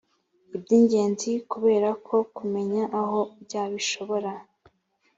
iby’ingenzi 0.55 1.31
kubera 1.51 1.89
ko 2.05 2.15
kumenya 2.35 2.83
aho 3.01 3.19
ujya 3.39 3.63
bishobora 3.73 4.31